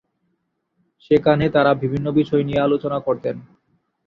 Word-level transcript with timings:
সেখানে 1.03 1.45
তারা 1.49 1.71
বিভিন্ন 1.73 2.07
বিষয় 2.11 2.43
নিয়ে 2.43 2.65
আলোচনা 2.67 2.97
করতেন। 2.99 3.35